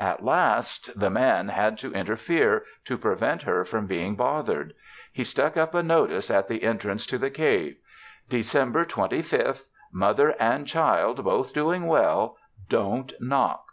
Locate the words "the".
0.98-1.08, 6.48-6.64, 7.16-7.30